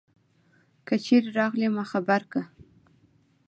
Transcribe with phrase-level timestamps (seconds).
[0.85, 2.41] که چیری راغلي ما خبر که